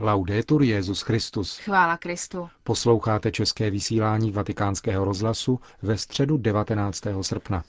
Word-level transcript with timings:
Laudetur 0.00 0.62
Jezus 0.62 1.00
Christus. 1.02 1.58
Chvála 1.58 1.96
Kristu. 1.96 2.48
Posloucháte 2.64 3.32
české 3.32 3.70
vysílání 3.70 4.32
Vatikánského 4.32 5.04
rozhlasu 5.04 5.60
ve 5.82 5.98
středu 5.98 6.36
19. 6.36 7.02
srpna. 7.22 7.64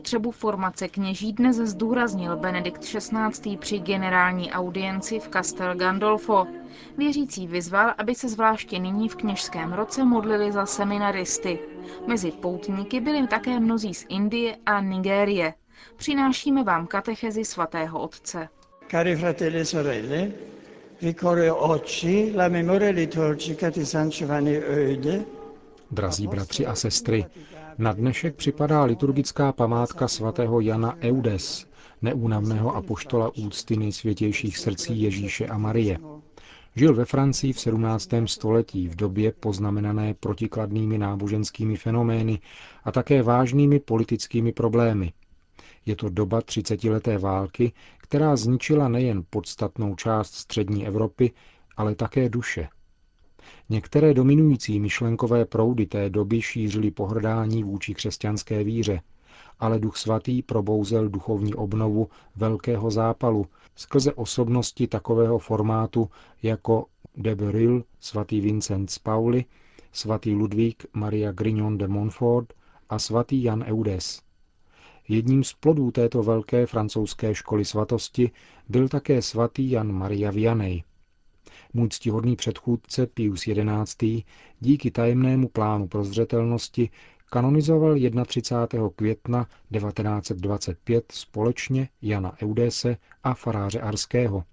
Potřebu 0.00 0.30
formace 0.30 0.88
kněží 0.88 1.32
dnes 1.32 1.56
zdůraznil 1.56 2.36
Benedikt 2.36 2.80
XVI. 2.80 3.56
při 3.56 3.78
generální 3.78 4.52
audienci 4.52 5.18
v 5.20 5.28
Castel 5.28 5.74
Gandolfo. 5.74 6.46
Věřící 6.98 7.46
vyzval, 7.46 7.94
aby 7.98 8.14
se 8.14 8.28
zvláště 8.28 8.78
nyní 8.78 9.08
v 9.08 9.16
kněžském 9.16 9.72
roce 9.72 10.04
modlili 10.04 10.52
za 10.52 10.66
seminaristy. 10.66 11.58
Mezi 12.06 12.30
poutníky 12.30 13.00
byli 13.00 13.26
také 13.26 13.60
mnozí 13.60 13.94
z 13.94 14.06
Indie 14.08 14.56
a 14.66 14.80
Nigérie. 14.80 15.54
Přinášíme 15.96 16.62
vám 16.64 16.86
katechezi 16.86 17.44
svatého 17.44 18.00
otce. 18.00 18.48
Cari 18.90 19.16
fratelli 19.16 19.60
e 19.60 19.64
sorelle, 19.64 20.28
ricordo 21.02 21.56
oggi 21.56 22.32
la 22.36 22.48
memoria 22.48 22.90
liturgica 22.92 23.70
di 23.70 23.86
San 23.86 24.10
Giovanni 24.10 24.56
Eude, 24.58 25.24
Drazí 25.92 26.26
bratři 26.26 26.66
a 26.66 26.74
sestry, 26.74 27.26
na 27.78 27.92
dnešek 27.92 28.34
připadá 28.36 28.84
liturgická 28.84 29.52
památka 29.52 30.08
svatého 30.08 30.60
Jana 30.60 30.96
Eudes, 31.02 31.66
neúnavného 32.02 32.76
apoštola 32.76 33.30
úcty 33.36 33.76
nejsvětějších 33.76 34.58
srdcí 34.58 35.02
Ježíše 35.02 35.46
a 35.46 35.58
Marie. 35.58 35.98
Žil 36.76 36.94
ve 36.94 37.04
Francii 37.04 37.52
v 37.52 37.60
17. 37.60 38.08
století 38.26 38.88
v 38.88 38.96
době 38.96 39.32
poznamenané 39.32 40.14
protikladnými 40.14 40.98
náboženskými 40.98 41.76
fenomény 41.76 42.38
a 42.84 42.92
také 42.92 43.22
vážnými 43.22 43.80
politickými 43.80 44.52
problémy. 44.52 45.12
Je 45.86 45.96
to 45.96 46.08
doba 46.08 46.40
třicetileté 46.40 47.18
války, 47.18 47.72
která 47.98 48.36
zničila 48.36 48.88
nejen 48.88 49.22
podstatnou 49.30 49.94
část 49.94 50.34
střední 50.34 50.86
Evropy, 50.86 51.32
ale 51.76 51.94
také 51.94 52.28
duše. 52.28 52.68
Některé 53.68 54.14
dominující 54.14 54.80
myšlenkové 54.80 55.44
proudy 55.44 55.86
té 55.86 56.10
doby 56.10 56.42
šířily 56.42 56.90
pohrdání 56.90 57.64
vůči 57.64 57.94
křesťanské 57.94 58.64
víře, 58.64 59.00
ale 59.58 59.78
Duch 59.78 59.96
Svatý 59.96 60.42
probouzel 60.42 61.08
duchovní 61.08 61.54
obnovu 61.54 62.08
velkého 62.36 62.90
zápalu 62.90 63.46
skrze 63.76 64.12
osobnosti 64.12 64.86
takového 64.86 65.38
formátu 65.38 66.08
jako 66.42 66.86
de 67.16 67.34
Beryl, 67.34 67.84
svatý 68.00 68.40
Vincent 68.40 68.90
z 68.90 68.98
Pauli, 68.98 69.44
svatý 69.92 70.34
Ludvík 70.34 70.86
Maria 70.92 71.32
Grignon 71.32 71.78
de 71.78 71.88
Montfort 71.88 72.52
a 72.88 72.98
svatý 72.98 73.42
Jan 73.42 73.64
Eudes. 73.68 74.22
Jedním 75.08 75.44
z 75.44 75.52
plodů 75.52 75.90
této 75.90 76.22
velké 76.22 76.66
francouzské 76.66 77.34
školy 77.34 77.64
svatosti 77.64 78.30
byl 78.68 78.88
také 78.88 79.22
svatý 79.22 79.70
Jan 79.70 79.92
Maria 79.92 80.30
Vianney. 80.30 80.82
Můj 81.72 81.88
ctihodný 81.88 82.36
předchůdce 82.36 83.06
Pius 83.06 83.44
XI. 83.84 84.24
díky 84.60 84.90
tajemnému 84.90 85.48
plánu 85.48 85.88
prozřetelnosti 85.88 86.90
kanonizoval 87.30 87.96
31. 88.26 88.88
května 88.96 89.44
1925 89.72 91.12
společně 91.12 91.88
Jana 92.02 92.36
Eudese 92.42 92.96
a 93.24 93.34
faráře 93.34 93.80
Arského 93.80 94.44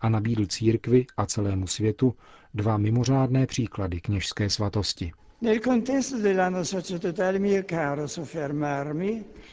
a 0.00 0.08
nabídl 0.08 0.46
církvi 0.46 1.06
a 1.16 1.26
celému 1.26 1.66
světu 1.66 2.14
dva 2.54 2.76
mimořádné 2.76 3.46
příklady 3.46 4.00
kněžské 4.00 4.50
svatosti. 4.50 5.12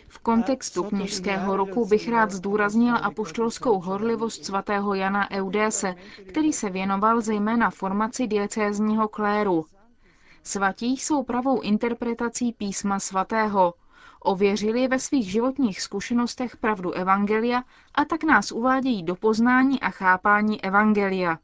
V 0.08 0.20
kontextu 0.22 0.84
kněžského 0.84 1.58
roku 1.58 1.86
bych 1.86 2.10
rád 2.10 2.32
zdůraznil 2.32 2.96
apoštolskou 2.98 3.80
horlivost 3.80 4.46
svatého 4.46 4.94
Jana 4.94 5.32
Eudése, 5.32 5.96
který 6.28 6.54
se 6.54 6.70
věnoval 6.70 7.22
zejména 7.22 7.70
formaci 7.70 8.28
diecézního 8.28 9.08
kléru. 9.08 9.66
Svatí 10.44 10.98
jsou 10.98 11.24
pravou 11.24 11.62
interpretací 11.62 12.54
písma 12.54 13.00
svatého. 13.00 13.74
Ověřili 14.20 14.88
ve 14.88 15.00
svých 15.00 15.32
životních 15.32 15.82
zkušenostech 15.82 16.58
pravdu 16.58 16.92
Evangelia 16.92 17.64
a 17.96 18.06
tak 18.06 18.24
nás 18.24 18.52
uvádějí 18.52 19.04
do 19.04 19.16
poznání 19.16 19.82
a 19.82 19.90
chápání 19.90 20.64
Evangelia. 20.64 21.38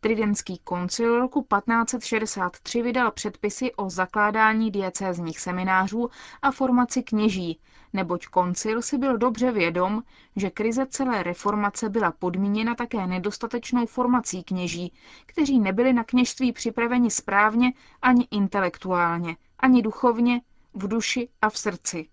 Tridentský 0.00 0.58
koncil 0.64 1.20
roku 1.20 1.40
1563 1.40 2.82
vydal 2.82 3.10
předpisy 3.10 3.72
o 3.74 3.90
zakládání 3.90 4.70
diecézních 4.70 5.40
seminářů 5.40 6.10
a 6.42 6.50
formaci 6.50 7.02
kněží, 7.02 7.60
neboť 7.92 8.26
koncil 8.26 8.82
si 8.82 8.98
byl 8.98 9.18
dobře 9.18 9.52
vědom, 9.52 10.02
že 10.36 10.50
krize 10.50 10.86
celé 10.86 11.22
reformace 11.22 11.88
byla 11.88 12.12
podmíněna 12.12 12.74
také 12.74 13.06
nedostatečnou 13.06 13.86
formací 13.86 14.42
kněží, 14.44 14.92
kteří 15.26 15.60
nebyli 15.60 15.92
na 15.92 16.04
kněžství 16.04 16.52
připraveni 16.52 17.10
správně 17.10 17.72
ani 18.02 18.28
intelektuálně, 18.30 19.36
ani 19.58 19.82
duchovně, 19.82 20.40
v 20.74 20.88
duši 20.88 21.28
a 21.42 21.50
v 21.50 21.58
srdci. 21.58 22.08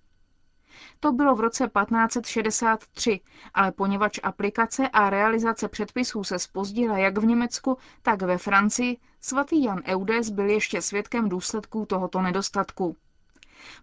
To 1.00 1.12
bylo 1.12 1.36
v 1.36 1.40
roce 1.40 1.64
1563, 1.64 3.20
ale 3.54 3.72
poněvadž 3.72 4.20
aplikace 4.24 4.90
a 4.90 5.10
realizace 5.10 5.68
předpisů 5.68 6.24
se 6.24 6.40
spozdila 6.40 6.98
jak 6.98 7.18
v 7.18 7.26
Německu, 7.26 7.78
tak 8.02 8.22
ve 8.22 8.38
Francii, 8.38 8.98
svatý 9.22 9.64
Jan 9.64 9.82
Eudes 9.86 10.30
byl 10.30 10.50
ještě 10.50 10.82
svědkem 10.82 11.30
důsledků 11.30 11.86
tohoto 11.86 12.22
nedostatku. 12.22 12.96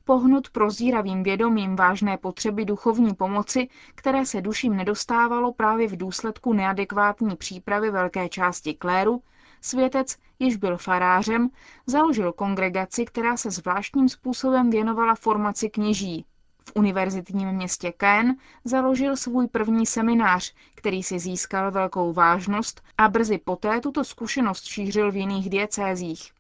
Pohnut 0.05 0.51
prozíravým 0.51 1.23
vědomím 1.23 1.77
vážné 1.77 2.17
potřeby 2.17 2.65
duchovní 2.65 3.15
pomoci, 3.15 3.69
které 3.95 4.27
se 4.27 4.41
duším 4.41 4.77
nedostávalo 4.77 5.53
právě 5.53 5.89
v 5.89 5.97
důsledku 5.97 6.53
neadekvátní 6.53 7.37
přípravy 7.37 7.91
velké 7.91 8.29
části 8.29 8.75
kléru, 8.75 9.23
světec, 9.61 10.17
jež 10.39 10.57
byl 10.57 10.77
farářem, 10.77 11.49
založil 11.87 12.33
kongregaci, 12.33 13.05
která 13.05 13.37
se 13.37 13.51
zvláštním 13.51 14.09
způsobem 14.09 14.71
věnovala 14.71 15.15
formaci 15.15 15.71
kněží. 15.71 16.27
V 16.65 16.73
univerzitním 16.75 17.49
městě 17.49 17.93
Caen 18.01 18.37
založil 18.65 19.17
svůj 19.17 19.49
první 19.49 19.87
seminář, 19.87 20.55
který 20.75 21.03
si 21.03 21.19
získal 21.19 21.71
velkou 21.71 22.13
vážnost 22.13 22.83
a 22.99 23.09
brzy 23.09 23.39
poté 23.39 23.81
tuto 23.81 24.05
zkušenost 24.05 24.65
šířil 24.65 25.13
v 25.13 25.17
jiných 25.17 25.51
diecézích. 25.51 26.33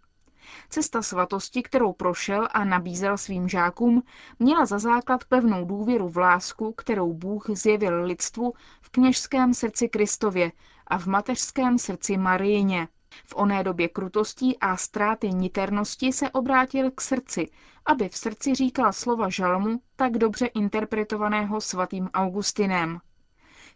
Cesta 0.68 1.02
svatosti, 1.02 1.62
kterou 1.62 1.92
prošel 1.92 2.48
a 2.52 2.64
nabízel 2.64 3.18
svým 3.18 3.48
žákům, 3.48 4.02
měla 4.38 4.66
za 4.66 4.78
základ 4.78 5.24
pevnou 5.24 5.64
důvěru 5.64 6.08
v 6.08 6.16
lásku, 6.16 6.72
kterou 6.72 7.12
Bůh 7.12 7.44
zjevil 7.50 8.04
lidstvu 8.04 8.52
v 8.80 8.90
kněžském 8.90 9.54
srdci 9.54 9.88
Kristově 9.88 10.52
a 10.86 10.98
v 10.98 11.06
mateřském 11.06 11.78
srdci 11.78 12.16
Marijině. 12.16 12.88
V 13.24 13.34
oné 13.36 13.64
době 13.64 13.88
krutostí 13.88 14.58
a 14.58 14.76
ztráty 14.76 15.28
niternosti 15.30 16.12
se 16.12 16.30
obrátil 16.30 16.90
k 16.90 17.00
srdci, 17.00 17.50
aby 17.86 18.08
v 18.08 18.16
srdci 18.16 18.54
říkal 18.54 18.92
slova 18.92 19.28
žalmu, 19.28 19.80
tak 19.96 20.12
dobře 20.18 20.46
interpretovaného 20.46 21.60
svatým 21.60 22.10
Augustinem. 22.14 23.00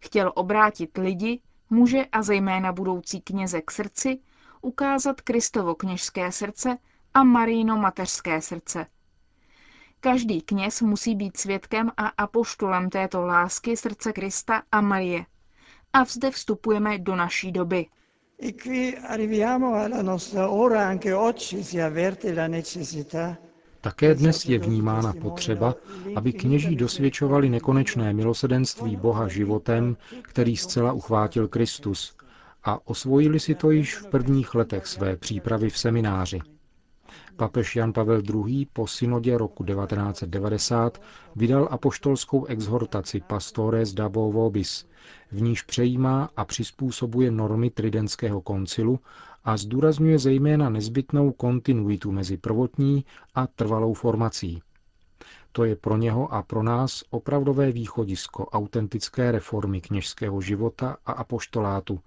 Chtěl 0.01 0.33
obrátit 0.35 0.99
lidi, 0.99 1.41
muže 1.71 2.05
a 2.13 2.23
zejména 2.23 2.73
budoucí 2.73 3.21
kněze 3.21 3.63
k 3.63 3.71
srdci, 3.71 4.19
ukázat 4.63 5.21
Kristovo 5.21 5.75
kněžské 5.75 6.33
srdce 6.33 6.79
a 7.15 7.23
Maríno 7.25 7.77
mateřské 7.77 8.41
srdce. 8.41 8.87
Každý 10.01 10.43
kněz 10.43 10.83
musí 10.83 11.15
být 11.15 11.37
svědkem 11.37 11.93
a 11.97 12.07
apoštolem 12.07 12.91
této 12.91 13.21
lásky 13.27 13.77
srdce 13.77 14.13
Krista 14.13 14.63
a 14.73 14.81
Marie. 14.81 15.27
A 15.93 16.05
zde 16.05 16.31
vstupujeme 16.31 16.99
do 16.99 17.17
naší 17.17 17.53
doby. 17.53 17.87
E 18.39 18.55
qui 18.55 18.95
arriviamo 19.01 19.75
alla 19.75 20.03
nostra 20.03 20.51
ora, 20.51 20.87
anche 20.87 21.13
oggi 21.13 21.63
si 21.63 21.81
avverte 21.81 22.33
la 22.35 22.47
necessità 22.47 23.39
také 23.87 24.15
dnes 24.15 24.45
je 24.47 24.59
vnímána 24.59 25.13
potřeba, 25.13 25.75
aby 26.15 26.33
kněží 26.33 26.77
dosvědčovali 26.77 27.49
nekonečné 27.49 28.13
milosedenství 28.13 28.97
Boha 28.97 29.29
životem, 29.29 29.97
který 30.23 30.57
zcela 30.57 30.93
uchvátil 30.93 31.49
Kristus, 31.49 32.17
a 32.65 32.87
osvojili 32.89 33.41
si 33.41 33.55
to 33.55 33.71
již 33.71 33.97
v 33.97 34.07
prvních 34.07 34.55
letech 34.55 34.87
své 34.87 35.17
přípravy 35.17 35.71
v 35.71 35.79
semináři. 35.79 36.41
Papež 37.37 37.77
Jan 37.77 37.93
Pavel 37.93 38.23
II. 38.47 38.67
po 38.73 38.87
synodě 38.87 39.39
roku 39.39 39.65
1990 39.65 41.01
vydal 41.37 41.69
apoštolskou 41.71 42.45
exhortaci 42.45 43.21
Pastores 43.27 43.93
Dabo 43.95 44.33
Vobis, 44.33 44.87
v 45.33 45.41
níž 45.43 45.63
přejímá 45.63 46.31
a 46.37 46.45
přizpůsobuje 46.45 47.31
normy 47.31 47.71
Tridentského 47.71 48.41
koncilu 48.41 49.01
a 49.45 49.57
zdůrazňuje 49.57 50.19
zejména 50.19 50.71
nezbytnou 50.71 51.33
kontinuitu 51.33 52.13
mezi 52.13 52.37
prvotní 52.37 53.05
a 53.35 53.47
trvalou 53.47 53.95
formací. 53.95 54.63
To 55.53 55.65
je 55.65 55.77
pro 55.77 55.97
něho 55.97 56.35
a 56.35 56.43
pro 56.43 56.63
nás 56.63 57.05
opravdové 57.11 57.73
východisko 57.73 58.47
autentické 58.47 59.33
reformy 59.33 59.81
kněžského 59.81 60.41
života 60.41 60.97
a 61.07 61.13
apoštolátu. 61.13 62.01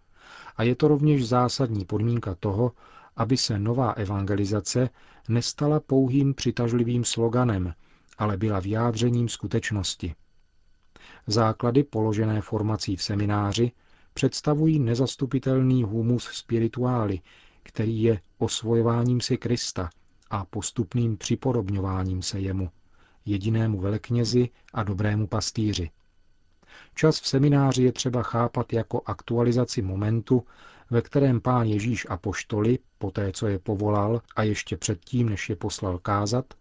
A 0.58 0.64
je 0.64 0.76
to 0.76 0.88
rovněž 0.88 1.28
zásadní 1.28 1.86
podmínka 1.86 2.36
toho, 2.40 2.72
aby 3.20 3.38
se 3.38 3.60
nová 3.60 3.92
evangelizace 3.92 4.90
nestala 5.30 5.80
pouhým 5.80 6.34
přitažlivým 6.34 7.06
sloganem, 7.06 7.74
ale 8.18 8.38
byla 8.38 8.60
vyjádřením 8.60 9.30
skutečnosti. 9.30 10.16
Základy 11.28 11.84
položené 11.84 12.42
formací 12.42 12.96
v 12.96 13.04
semináři 13.04 13.72
představují 14.14 14.80
nezastupitelný 14.80 15.84
humus 15.84 16.24
spirituály, 16.24 17.20
který 17.64 18.04
je 18.04 18.22
osvojováním 18.38 19.22
si 19.22 19.38
Krista 19.38 19.90
a 20.30 20.46
postupným 20.46 21.18
připodobňováním 21.18 22.22
se 22.22 22.40
jemu, 22.40 22.70
jedinému 23.26 23.80
veleknězi 23.80 24.50
a 24.74 24.84
dobrému 24.84 25.28
pastýři. 25.28 25.90
Čas 26.96 27.20
v 27.20 27.28
semináři 27.28 27.84
je 27.84 27.92
třeba 27.92 28.24
chápat 28.24 28.74
jako 28.74 29.02
aktualizaci 29.06 29.82
momentu, 29.82 30.44
ve 30.92 31.02
kterém 31.02 31.42
pán 31.42 31.66
Ježíš 31.68 32.08
a 32.10 32.18
poštoli, 32.18 32.80
poté 32.98 33.32
co 33.32 33.48
je 33.48 33.60
povolal 33.60 34.22
a 34.36 34.44
ještě 34.44 34.78
předtím, 34.78 35.30
než 35.30 35.50
je 35.50 35.56
poslal 35.56 35.98
kázat, 35.98 36.54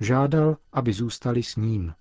žádal, 0.00 0.56
aby 0.72 0.92
zůstali 0.92 1.42
s 1.42 1.56
ním. 1.56 1.94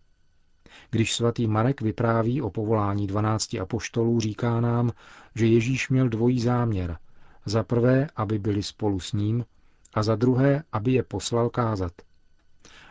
Když 0.89 1.15
svatý 1.15 1.47
Marek 1.47 1.81
vypráví 1.81 2.41
o 2.41 2.49
povolání 2.49 3.07
dvanácti 3.07 3.59
apoštolů, 3.59 4.19
říká 4.19 4.61
nám, 4.61 4.91
že 5.35 5.45
Ježíš 5.47 5.89
měl 5.89 6.09
dvojí 6.09 6.39
záměr. 6.39 6.97
Za 7.45 7.63
prvé, 7.63 8.07
aby 8.15 8.39
byli 8.39 8.63
spolu 8.63 8.99
s 8.99 9.13
ním, 9.13 9.45
a 9.93 10.03
za 10.03 10.15
druhé, 10.15 10.63
aby 10.71 10.91
je 10.93 11.03
poslal 11.03 11.49
kázat. 11.49 11.91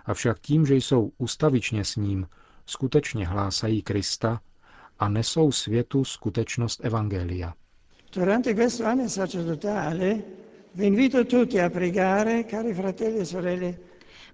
Avšak 0.05 0.41
tím, 0.41 0.67
že 0.67 0.75
jsou 0.75 1.13
ustavičně 1.19 1.85
s 1.85 1.97
ním, 1.97 2.29
skutečně 2.67 3.27
hlásají 3.27 3.83
Krista 3.83 4.41
a 4.99 5.09
nesou 5.09 5.53
světu 5.53 6.05
skutečnost 6.05 6.81
Evangelia. 6.85 7.55
Durante 8.15 8.55
questo 8.55 8.87
anno 8.87 9.09
sacerdotale 9.09 10.25
vi 10.73 10.87
invito 10.87 11.27
tutti 11.27 11.59
a 11.59 11.69
pregare, 11.69 12.47
cari 12.47 12.73
fratelli 12.73 13.19
e 13.19 13.25
sorelle, 13.25 13.79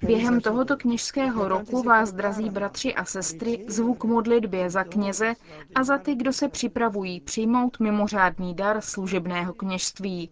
Během 0.02 0.40
tohoto 0.40 0.76
kněžského 0.76 1.48
roku 1.48 1.82
vás, 1.82 2.12
drazí 2.12 2.50
bratři 2.50 2.94
a 2.94 3.04
sestry, 3.04 3.64
zvu 3.68 3.94
k 3.94 4.04
modlitbě 4.04 4.70
za 4.70 4.84
kněze 4.84 5.34
a 5.74 5.84
za 5.84 5.98
ty, 5.98 6.14
kdo 6.14 6.32
se 6.32 6.48
připravují 6.48 7.20
přijmout 7.20 7.80
mimořádný 7.80 8.54
dar 8.54 8.80
služebného 8.80 9.54
kněžství. 9.54 10.30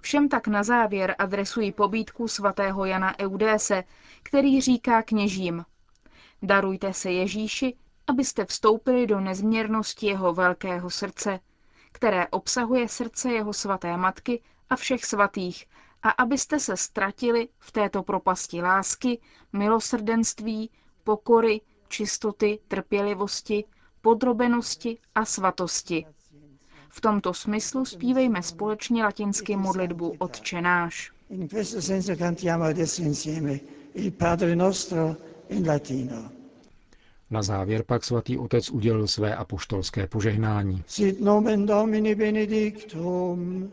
Všem 0.00 0.28
tak 0.28 0.48
na 0.48 0.62
závěr 0.62 1.14
adresuji 1.18 1.72
pobídku 1.72 2.28
svatého 2.28 2.84
Jana 2.84 3.18
Eudése, 3.20 3.84
který 4.22 4.60
říká 4.60 5.02
kněžím 5.02 5.64
Darujte 6.42 6.92
se 6.92 7.12
Ježíši, 7.12 7.76
abyste 8.06 8.44
vstoupili 8.44 9.06
do 9.06 9.20
nezměrnosti 9.20 10.06
jeho 10.06 10.34
velkého 10.34 10.90
srdce, 10.90 11.40
které 11.92 12.28
obsahuje 12.28 12.88
srdce 12.88 13.32
jeho 13.32 13.52
svaté 13.52 13.96
matky 13.96 14.42
a 14.70 14.76
všech 14.76 15.04
svatých, 15.04 15.66
a 16.02 16.10
abyste 16.10 16.60
se 16.60 16.76
ztratili 16.76 17.48
v 17.58 17.72
této 17.72 18.02
propasti 18.02 18.62
lásky, 18.62 19.20
milosrdenství, 19.52 20.70
pokory, 21.04 21.60
čistoty, 21.88 22.58
trpělivosti, 22.68 23.64
podrobenosti 24.00 24.98
a 25.14 25.24
svatosti. 25.24 26.06
V 26.88 27.00
tomto 27.00 27.34
smyslu 27.34 27.84
zpívejme 27.84 28.42
společně 28.42 29.04
latinsky 29.04 29.56
modlitbu 29.56 30.14
Otče 30.18 30.60
náš. 30.60 31.12
In 31.30 31.48
questo 31.48 31.80
senso 31.82 32.16
cantiamo 32.16 32.64
adesso 32.64 33.02
insieme 33.02 33.60
il 33.94 34.10
Padre 34.12 34.56
nostro 34.56 35.16
in 35.48 35.66
latino. 35.66 36.39
Na 37.30 37.42
závěr 37.42 37.82
pak 37.82 38.04
svatý 38.04 38.38
otec 38.38 38.70
udělil 38.70 39.06
své 39.06 39.36
apoštolské 39.36 40.06
požehnání. 40.06 40.82
Sit 40.86 41.20
nomen 41.20 41.66
Domini 41.66 42.14
benedictum, 42.14 43.72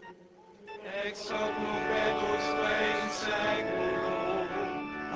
ex 1.05 1.31
hoc 1.31 1.51
nunc 1.59 1.89
et 2.07 2.15
usque 2.37 2.77
in 3.03 3.09
seculum, 3.09 4.47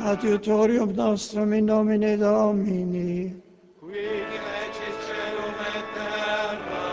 adiutorium 0.05 0.95
nostrum 0.95 1.53
in 1.53 1.65
nomine 1.65 2.17
Domini, 2.17 3.35
qui 3.79 3.91
dilecit 4.31 4.97
celum 5.07 5.55
et 5.77 5.85
terra, 5.93 6.85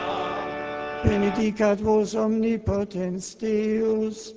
benedicat 1.05 1.81
vos 1.81 2.15
omnipotens 2.15 3.35
Deus, 3.35 4.35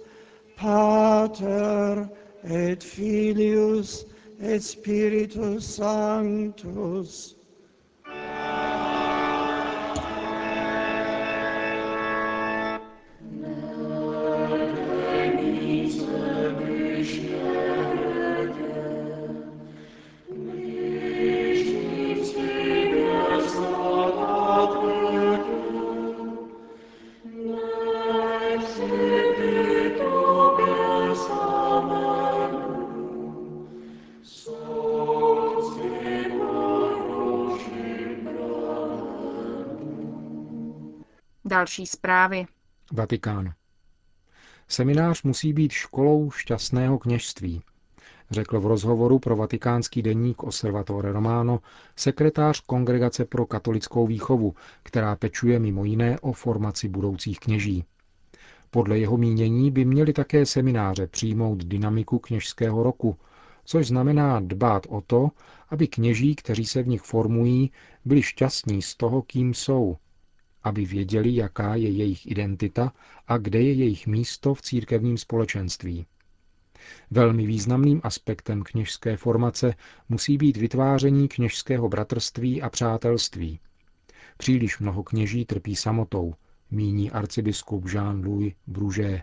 Pater 0.62 2.10
et 2.44 2.84
Filius 2.84 4.11
et 4.44 4.60
Spiritus 4.64 5.64
Sanctus. 5.76 7.36
Další 41.62 41.86
zprávy. 41.86 42.46
Vatikán. 42.92 43.54
Seminář 44.68 45.24
musí 45.24 45.54
být 45.54 45.72
školou 45.72 46.32
šťastného 46.32 47.00
kněžství, 47.00 47.62
řekl 48.32 48.60
v 48.60 48.66
rozhovoru 48.66 49.20
pro 49.20 49.36
vatikánský 49.36 50.02
deník 50.02 50.44
Osservatore 50.44 51.12
Romano 51.12 51.60
sekretář 51.96 52.60
Kongregace 52.60 53.26
pro 53.26 53.46
katolickou 53.46 54.08
výchovu, 54.08 54.54
která 54.84 55.16
pečuje 55.16 55.60
mimo 55.60 55.86
jiné 55.86 56.20
o 56.20 56.32
formaci 56.32 56.90
budoucích 56.90 57.40
kněží. 57.40 57.84
Podle 58.70 59.00
jeho 59.00 59.18
mínění 59.18 59.72
by 59.72 59.86
měly 59.86 60.14
také 60.14 60.46
semináře 60.46 61.08
přijmout 61.08 61.64
dynamiku 61.64 62.20
kněžského 62.20 62.84
roku, 62.84 63.18
což 63.66 63.88
znamená 63.88 64.40
dbát 64.40 64.88
o 64.90 65.02
to, 65.02 65.30
aby 65.70 65.88
kněží, 65.88 66.36
kteří 66.36 66.66
se 66.66 66.84
v 66.84 66.88
nich 66.88 67.02
formují, 67.02 67.72
byli 68.06 68.22
šťastní 68.24 68.82
z 68.82 68.96
toho, 68.96 69.22
kým 69.22 69.54
jsou, 69.54 69.98
aby 70.64 70.86
věděli, 70.86 71.36
jaká 71.36 71.76
je 71.76 71.90
jejich 71.90 72.32
identita 72.32 72.94
a 73.28 73.38
kde 73.38 73.62
je 73.62 73.74
jejich 73.74 74.08
místo 74.08 74.54
v 74.54 74.62
církevním 74.62 75.18
společenství. 75.18 76.06
Velmi 77.12 77.46
významným 77.46 78.02
aspektem 78.04 78.64
kněžské 78.64 79.18
formace 79.18 79.76
musí 80.10 80.38
být 80.38 80.58
vytváření 80.58 81.28
kněžského 81.28 81.90
bratrství 81.90 82.62
a 82.62 82.70
přátelství. 82.70 83.60
Příliš 84.38 84.80
mnoho 84.80 85.04
kněží 85.04 85.46
trpí 85.46 85.76
samotou, 85.76 86.34
míní 86.72 87.12
arcibiskup 87.12 87.86
Jean-Louis 87.86 88.54
Bruget. 88.68 89.22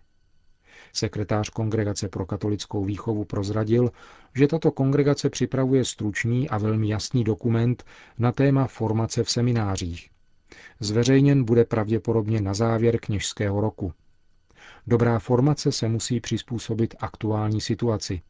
Sekretář 0.92 1.48
Kongregace 1.50 2.08
pro 2.08 2.26
katolickou 2.26 2.84
výchovu 2.84 3.24
prozradil, 3.24 3.90
že 4.34 4.46
tato 4.46 4.72
kongregace 4.72 5.30
připravuje 5.30 5.84
stručný 5.84 6.48
a 6.48 6.58
velmi 6.58 6.88
jasný 6.88 7.24
dokument 7.24 7.84
na 8.18 8.32
téma 8.32 8.66
formace 8.66 9.24
v 9.24 9.30
seminářích. 9.30 10.10
Zveřejněn 10.80 11.44
bude 11.44 11.64
pravděpodobně 11.64 12.40
na 12.40 12.54
závěr 12.54 12.98
kněžského 13.00 13.60
roku. 13.60 13.92
Dobrá 14.86 15.18
formace 15.18 15.72
se 15.72 15.88
musí 15.88 16.20
přizpůsobit 16.20 16.94
aktuální 16.98 17.60
situaci. 17.60 18.22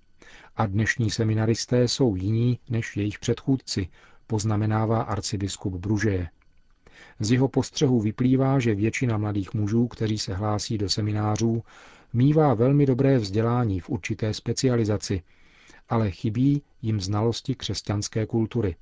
A 0.56 0.66
dnešní 0.66 1.10
seminaristé 1.10 1.88
jsou 1.88 2.16
jiní 2.16 2.58
než 2.70 2.96
jejich 2.96 3.18
předchůdci, 3.18 3.88
poznamenává 4.26 5.02
arcibiskup 5.02 5.74
Bružeje. 5.74 6.28
Z 7.20 7.30
jeho 7.30 7.48
postřehu 7.48 8.00
vyplývá, 8.00 8.58
že 8.58 8.74
většina 8.74 9.18
mladých 9.18 9.54
mužů, 9.54 9.88
kteří 9.88 10.18
se 10.18 10.34
hlásí 10.34 10.78
do 10.78 10.88
seminářů, 10.88 11.62
mívá 12.12 12.54
velmi 12.54 12.86
dobré 12.86 13.18
vzdělání 13.18 13.80
v 13.80 13.90
určité 13.90 14.34
specializaci, 14.34 15.22
ale 15.88 16.10
chybí 16.10 16.62
jim 16.82 17.00
znalosti 17.00 17.54
křesťanské 17.54 18.26
kultury. 18.26 18.76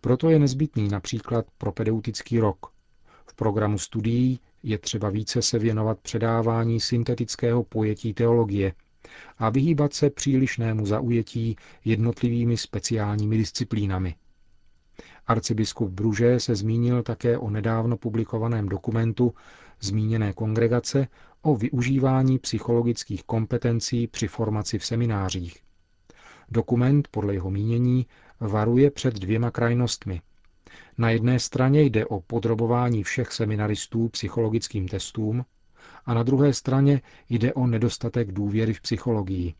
Proto 0.00 0.30
je 0.30 0.38
nezbytný 0.38 0.88
například 0.88 1.46
propedeutický 1.58 2.38
rok. 2.38 2.66
V 3.26 3.34
programu 3.34 3.78
studií 3.78 4.40
je 4.62 4.78
třeba 4.78 5.10
více 5.10 5.42
se 5.42 5.58
věnovat 5.58 5.98
předávání 6.00 6.80
syntetického 6.80 7.64
pojetí 7.64 8.14
teologie, 8.14 8.72
a 9.38 9.50
vyhýbat 9.50 9.94
se 9.94 10.10
přílišnému 10.10 10.86
zaujetí 10.86 11.56
jednotlivými 11.84 12.56
speciálními 12.56 13.36
disciplínami. 13.38 14.14
Arcibiskup 15.26 15.90
Bruže 15.90 16.40
se 16.40 16.54
zmínil 16.56 17.02
také 17.02 17.38
o 17.38 17.50
nedávno 17.50 17.96
publikovaném 17.96 18.68
dokumentu 18.68 19.34
zmíněné 19.80 20.32
kongregace 20.32 21.08
o 21.42 21.56
využívání 21.56 22.38
psychologických 22.38 23.24
kompetencí 23.24 24.06
při 24.06 24.28
formaci 24.28 24.78
v 24.78 24.84
seminářích. 24.86 25.67
Dokument, 26.50 27.08
podle 27.08 27.34
jeho 27.34 27.50
mínění, 27.50 28.06
varuje 28.40 28.90
před 28.90 29.14
dvěma 29.14 29.50
krajnostmi. 29.50 30.20
Na 30.98 31.10
jedné 31.10 31.38
straně 31.38 31.82
jde 31.82 32.06
o 32.06 32.20
podrobování 32.20 33.02
všech 33.02 33.32
seminaristů 33.32 34.08
psychologickým 34.08 34.88
testům 34.88 35.44
a 36.06 36.14
na 36.14 36.22
druhé 36.22 36.52
straně 36.52 37.00
jde 37.28 37.54
o 37.54 37.66
nedostatek 37.66 38.32
důvěry 38.32 38.74
v 38.74 38.80
psychologii. 38.80 39.54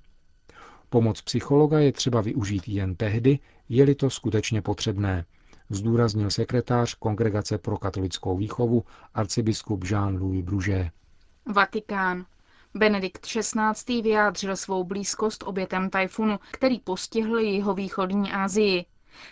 Pomoc 0.90 1.22
psychologa 1.22 1.78
je 1.78 1.92
třeba 1.92 2.20
využít 2.20 2.68
jen 2.68 2.96
tehdy, 2.96 3.38
je-li 3.68 3.94
to 3.94 4.10
skutečně 4.10 4.62
potřebné, 4.62 5.24
zdůraznil 5.70 6.30
sekretář 6.30 6.94
Kongregace 6.94 7.58
pro 7.58 7.78
katolickou 7.78 8.36
výchovu 8.36 8.84
arcibiskup 9.14 9.84
Jean-Louis 9.84 10.44
Bruget. 10.44 10.90
Vatikán. 11.54 12.26
Benedikt 12.74 13.26
XVI. 13.26 14.02
vyjádřil 14.02 14.56
svou 14.56 14.84
blízkost 14.84 15.44
obětem 15.46 15.90
tajfunu, 15.90 16.38
který 16.50 16.80
postihl 16.80 17.38
jeho 17.38 17.74
východní 17.74 18.32
Asii. 18.32 18.84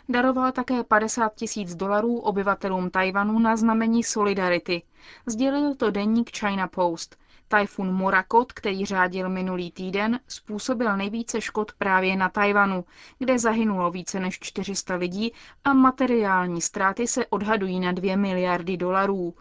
Daroval 0.08 0.52
také 0.52 0.84
50 0.84 1.34
tisíc 1.34 1.74
dolarů 1.74 2.18
obyvatelům 2.18 2.90
Tajvanu 2.90 3.38
na 3.38 3.56
znamení 3.56 4.04
solidarity. 4.04 4.82
Sdělil 5.26 5.74
to 5.74 5.90
deník 5.90 6.38
China 6.38 6.68
Post. 6.68 7.16
Tajfun 7.48 7.92
Morakot, 7.92 8.52
který 8.52 8.86
řádil 8.86 9.28
minulý 9.28 9.72
týden, 9.72 10.20
způsobil 10.28 10.96
nejvíce 10.96 11.40
škod 11.40 11.72
právě 11.72 12.16
na 12.16 12.28
Tajvanu, 12.28 12.84
kde 13.18 13.38
zahynulo 13.38 13.90
více 13.90 14.20
než 14.20 14.38
400 14.40 14.94
lidí 14.94 15.32
a 15.64 15.72
materiální 15.72 16.60
ztráty 16.60 17.06
se 17.06 17.26
odhadují 17.26 17.80
na 17.80 17.92
2 17.92 18.16
miliardy 18.16 18.76
dolarů. 18.76 19.34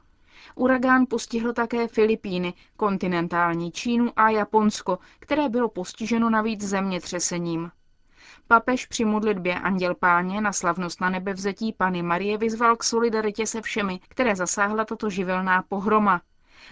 Uragán 0.55 1.05
postihl 1.09 1.53
také 1.53 1.87
Filipíny, 1.87 2.53
kontinentální 2.77 3.71
Čínu 3.71 4.11
a 4.15 4.29
Japonsko, 4.29 4.99
které 5.19 5.49
bylo 5.49 5.69
postiženo 5.69 6.29
navíc 6.29 6.61
zemětřesením. 6.61 7.71
Papež 8.47 8.85
při 8.85 9.05
modlitbě 9.05 9.59
Anděl 9.59 9.95
Páně 9.95 10.41
na 10.41 10.53
slavnost 10.53 11.01
na 11.01 11.09
nebevzetí 11.09 11.73
Pany 11.73 12.03
Marie 12.03 12.37
vyzval 12.37 12.75
k 12.75 12.83
solidaritě 12.83 13.47
se 13.47 13.61
všemi, 13.61 13.99
které 14.07 14.35
zasáhla 14.35 14.85
tato 14.85 15.09
živelná 15.09 15.61
pohroma. 15.69 16.21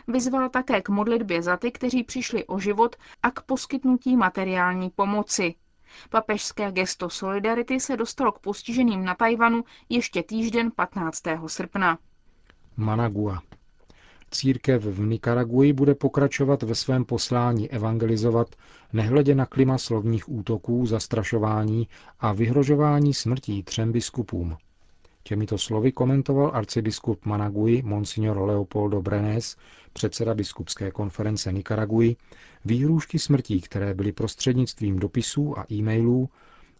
Vyzval 0.08 0.50
také 0.50 0.82
k 0.82 0.90
modlitbě 0.90 1.42
za 1.42 1.58
ty, 1.58 1.72
kteří 1.72 2.04
přišli 2.04 2.46
o 2.46 2.60
život 2.60 2.96
a 3.24 3.32
k 3.32 3.42
poskytnutí 3.42 4.16
materiální 4.18 4.90
pomoci. 4.90 5.56
Papežské 6.10 6.72
gesto 6.72 7.10
solidarity 7.10 7.80
se 7.80 7.98
dostalo 7.98 8.32
k 8.32 8.40
postiženým 8.40 9.06
na 9.06 9.16
Tajvanu 9.16 9.64
ještě 9.90 10.24
týžden 10.24 10.72
15. 10.76 11.22
srpna. 11.48 11.98
Managua. 12.78 13.42
Církev 14.34 14.84
v 14.84 15.00
Nikaraguji 15.06 15.74
bude 15.74 15.96
pokračovat 15.96 16.64
ve 16.64 16.76
svém 16.76 17.06
poslání 17.06 17.72
evangelizovat, 17.72 18.56
nehledě 18.94 19.36
na 19.36 19.46
klima 19.46 19.78
slovních 19.78 20.30
útoků, 20.30 20.86
zastrašování 20.86 21.88
a 22.20 22.34
vyhrožování 22.34 23.14
smrtí 23.14 23.64
třem 23.64 23.92
biskupům. 23.92 24.58
Těmito 25.24 25.58
slovy 25.58 25.92
komentoval 25.92 26.52
arcibiskup 26.54 27.26
Managui 27.26 27.82
Monsignor 27.86 28.38
Leopoldo 28.42 29.02
Brenes, 29.02 29.58
předseda 29.94 30.34
biskupské 30.34 30.92
konference 30.92 31.52
Nikaraguji, 31.52 32.16
výhrůžky 32.66 33.20
smrtí, 33.20 33.62
které 33.62 33.94
byly 33.94 34.12
prostřednictvím 34.12 35.00
dopisů 35.00 35.60
a 35.60 35.66
e-mailů 35.72 36.30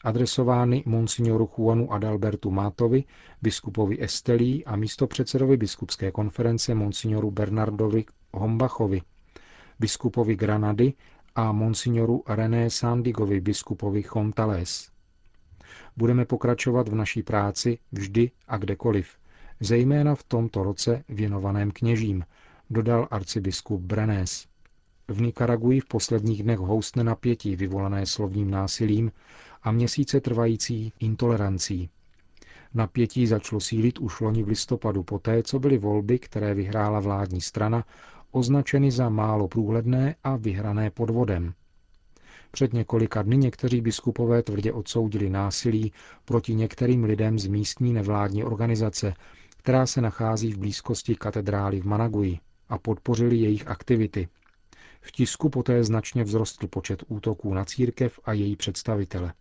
adresovány 0.04 0.84
monsignoru 0.86 1.50
Juanu 1.58 1.92
Adalbertu 1.94 2.52
Mátovi, 2.52 3.04
biskupovi 3.42 4.04
Estelí 4.04 4.66
a 4.66 4.76
místopředsedovi 4.76 5.58
biskupské 5.58 6.12
konference 6.12 6.76
monsignoru 6.76 7.32
Bernardovi 7.32 8.06
Hombachovi, 8.34 9.02
biskupovi 9.80 10.36
Granady 10.36 10.94
a 11.36 11.52
monsignoru 11.52 12.24
René 12.28 12.70
Sandigovi, 12.70 13.42
biskupovi 13.42 14.04
Chontales. 14.04 14.90
Budeme 15.98 16.26
pokračovat 16.26 16.88
v 16.90 16.96
naší 16.96 17.24
práci 17.24 17.78
vždy 17.92 18.32
a 18.48 18.58
kdekoliv, 18.58 19.08
zejména 19.60 20.16
v 20.16 20.24
tomto 20.24 20.64
roce 20.64 21.04
věnovaném 21.10 21.72
kněžím, 21.72 22.24
dodal 22.70 23.08
arcibiskup 23.12 23.82
Brenes. 23.82 24.48
V 25.08 25.22
Nikaraguji 25.22 25.80
v 25.80 25.86
posledních 25.86 26.44
dnech 26.44 26.60
houstne 26.60 27.04
napětí 27.04 27.56
vyvolané 27.56 28.06
slovním 28.06 28.52
násilím 28.52 29.12
a 29.64 29.72
měsíce 29.72 30.22
trvající 30.22 30.94
intolerancí. 31.00 31.90
Napětí 32.74 33.28
začalo 33.28 33.60
sílit 33.60 34.00
už 34.00 34.22
loni 34.22 34.44
v 34.44 34.48
listopadu 34.48 35.04
poté, 35.04 35.44
co 35.44 35.60
byly 35.60 35.78
volby, 35.78 36.20
které 36.20 36.54
vyhrála 36.54 37.00
vládní 37.00 37.42
strana, 37.42 37.86
označeny 38.32 38.92
za 38.92 39.10
málo 39.10 39.48
průhledné 39.48 40.16
a 40.24 40.36
vyhrané 40.36 40.90
podvodem. 40.90 41.54
Před 42.52 42.74
několika 42.74 43.22
dny 43.22 43.38
někteří 43.38 43.82
biskupové 43.82 44.44
tvrdě 44.44 44.74
odsoudili 44.74 45.30
násilí 45.30 45.94
proti 46.26 46.56
některým 46.56 47.04
lidem 47.04 47.40
z 47.40 47.48
místní 47.48 47.94
nevládní 47.94 48.44
organizace, 48.44 49.14
která 49.58 49.86
se 49.86 50.02
nachází 50.02 50.54
v 50.54 50.58
blízkosti 50.58 51.16
katedrály 51.16 51.82
v 51.82 51.86
Managuji 51.86 52.40
a 52.70 52.78
podpořili 52.78 53.36
jejich 53.38 53.68
aktivity. 53.68 54.28
V 55.02 55.12
tisku 55.12 55.50
poté 55.50 55.84
značně 55.84 56.24
vzrostl 56.24 56.68
počet 56.68 57.04
útoků 57.08 57.54
na 57.54 57.66
církev 57.66 58.20
a 58.26 58.34
její 58.34 58.56
představitele. 58.56 59.34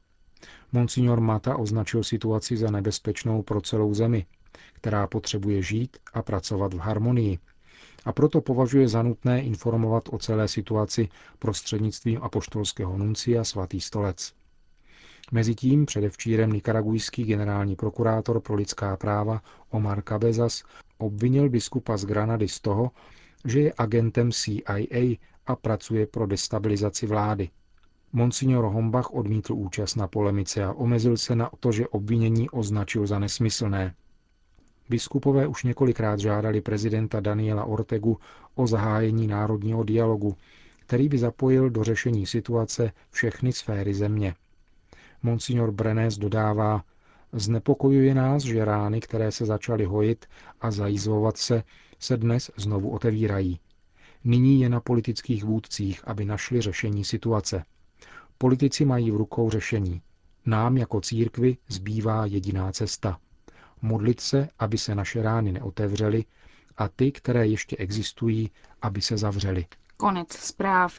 Monsignor 0.73 1.21
Mata 1.21 1.57
označil 1.57 2.05
situaci 2.05 2.57
za 2.57 2.71
nebezpečnou 2.71 3.43
pro 3.43 3.61
celou 3.61 3.95
zemi, 3.95 4.27
která 4.73 5.07
potřebuje 5.07 5.63
žít 5.63 5.97
a 6.15 6.23
pracovat 6.23 6.75
v 6.75 6.79
harmonii. 6.79 7.39
A 8.05 8.13
proto 8.13 8.41
považuje 8.41 8.89
za 8.89 9.03
nutné 9.03 9.43
informovat 9.43 10.09
o 10.13 10.19
celé 10.19 10.49
situaci 10.49 11.09
prostřednictvím 11.39 12.19
apoštolského 12.23 12.99
nuncia 12.99 13.45
svatý 13.45 13.81
stolec. 13.81 14.33
Mezitím 15.33 15.87
předevčírem 15.87 16.53
nikaragujský 16.53 17.25
generální 17.25 17.77
prokurátor 17.77 18.41
pro 18.41 18.55
lidská 18.55 18.97
práva 18.97 19.43
Omar 19.71 20.03
Cabezas 20.09 20.63
obvinil 20.99 21.49
biskupa 21.49 21.97
z 21.97 22.05
Granady 22.05 22.49
z 22.49 22.61
toho, 22.61 22.91
že 23.45 23.61
je 23.61 23.73
agentem 23.79 24.33
CIA 24.33 25.17
a 25.47 25.57
pracuje 25.57 26.07
pro 26.07 26.27
destabilizaci 26.27 27.07
vlády. 27.07 27.51
Monsignor 28.15 28.65
Hombach 28.65 29.15
odmítl 29.15 29.53
účast 29.55 29.95
na 29.95 30.07
polemice 30.07 30.65
a 30.65 30.73
omezil 30.73 31.17
se 31.17 31.37
na 31.37 31.51
to, 31.61 31.73
že 31.73 31.89
obvinění 31.89 32.51
označil 32.51 33.07
za 33.07 33.19
nesmyslné. 33.19 33.95
Biskupové 34.89 35.47
už 35.47 35.65
několikrát 35.65 36.21
žádali 36.21 36.61
prezidenta 36.61 37.21
Daniela 37.21 37.65
Ortegu 37.65 38.19
o 38.55 38.67
zahájení 38.67 39.27
národního 39.27 39.85
dialogu, 39.85 40.37
který 40.79 41.09
by 41.09 41.19
zapojil 41.19 41.71
do 41.71 41.85
řešení 41.85 42.27
situace 42.27 42.93
všechny 43.11 43.53
sféry 43.53 43.95
země. 43.95 44.35
Monsignor 45.23 45.73
Brenes 45.73 46.19
dodává, 46.19 46.85
znepokojuje 47.33 48.15
nás, 48.15 48.43
že 48.43 48.65
rány, 48.65 49.01
které 49.01 49.33
se 49.33 49.47
začaly 49.47 49.85
hojit 49.85 50.27
a 50.61 50.71
zajízvovat 50.71 51.37
se, 51.37 51.63
se 51.99 52.17
dnes 52.17 52.51
znovu 52.57 52.91
otevírají. 52.91 53.61
Nyní 54.25 54.61
je 54.61 54.69
na 54.69 54.81
politických 54.81 55.45
vůdcích, 55.45 56.09
aby 56.09 56.25
našli 56.25 56.61
řešení 56.61 57.05
situace. 57.05 57.65
Politici 58.43 58.85
mají 58.85 59.11
v 59.11 59.17
rukou 59.17 59.51
řešení. 59.51 60.03
Nám 60.47 60.77
jako 60.77 61.01
církvi 61.01 61.57
zbývá 61.69 62.27
jediná 62.27 62.73
cesta. 62.73 63.19
Modlit 63.83 64.21
se, 64.21 64.49
aby 64.59 64.79
se 64.79 64.95
naše 64.95 65.23
rány 65.23 65.53
neotevřely 65.53 66.25
a 66.77 66.89
ty, 66.89 67.13
které 67.13 67.47
ještě 67.47 67.77
existují, 67.77 68.51
aby 68.83 69.01
se 69.01 69.17
zavřely. 69.17 69.67
Konec 69.97 70.33
zpráv. 70.33 70.99